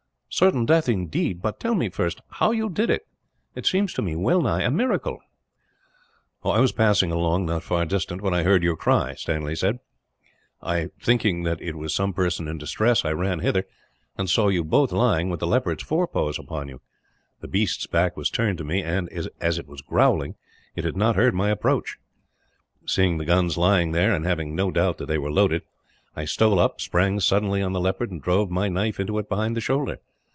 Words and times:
"Certain 0.33 0.65
death, 0.65 0.87
indeed. 0.87 1.41
But 1.41 1.59
tell 1.59 1.75
me, 1.75 1.89
first, 1.89 2.21
how 2.29 2.51
you 2.51 2.69
did 2.69 2.89
it. 2.89 3.05
It 3.53 3.65
seems 3.65 3.91
to 3.93 4.01
me 4.01 4.15
well 4.15 4.41
nigh 4.41 4.61
a 4.63 4.71
miracle." 4.71 5.19
"I 6.43 6.61
was 6.61 6.71
passing 6.71 7.11
along, 7.11 7.45
not 7.47 7.63
far 7.63 7.85
distant, 7.85 8.21
when 8.21 8.33
I 8.33 8.43
heard 8.43 8.63
your 8.63 8.77
cry," 8.77 9.13
Stanley 9.15 9.55
said. 9.57 9.79
"Thinking 11.01 11.43
that 11.43 11.61
it 11.61 11.75
was 11.75 11.93
some 11.93 12.13
person 12.13 12.47
in 12.47 12.57
distress, 12.57 13.03
I 13.03 13.11
ran 13.11 13.39
hither, 13.39 13.65
and 14.17 14.29
saw 14.29 14.47
you 14.47 14.63
both 14.63 14.93
lying, 14.93 15.29
with 15.29 15.41
the 15.41 15.45
leopard's 15.47 15.83
forepaws 15.83 16.39
upon 16.39 16.69
you. 16.69 16.79
The 17.41 17.49
beast's 17.49 17.85
back 17.85 18.15
was 18.15 18.29
turned 18.29 18.57
to 18.59 18.63
me 18.63 18.81
and, 18.81 19.09
as 19.41 19.57
it 19.59 19.67
was 19.67 19.81
growling, 19.81 20.35
it 20.77 20.85
had 20.85 20.95
not 20.95 21.17
heard 21.17 21.35
my 21.35 21.49
approach. 21.49 21.97
Seeing 22.85 23.17
the 23.17 23.25
guns 23.25 23.57
lying 23.57 23.91
there 23.91 24.13
and 24.13 24.25
having 24.25 24.55
no 24.55 24.71
doubt 24.71 24.97
that 24.99 25.07
they 25.07 25.17
were 25.19 25.29
loaded 25.29 25.63
I 26.15 26.23
stole 26.23 26.57
up, 26.57 26.79
sprang 26.79 27.19
suddenly 27.19 27.61
on 27.61 27.73
the 27.73 27.81
leopard, 27.81 28.11
and 28.11 28.21
drove 28.21 28.49
my 28.49 28.69
knife 28.69 28.97
into 28.97 29.19
it 29.19 29.27
behind 29.29 29.57
the 29.57 29.61
shoulder. 29.61 29.99